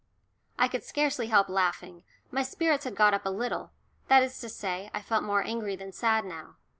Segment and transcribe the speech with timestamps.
[0.57, 2.01] I could scarcely help laughing,
[2.31, 3.69] my spirits had got up a little
[4.07, 6.55] that is to say, I felt more angry than sad now.